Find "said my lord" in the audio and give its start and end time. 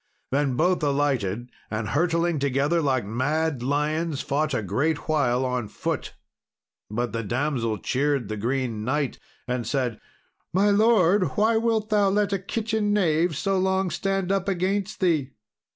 9.67-11.37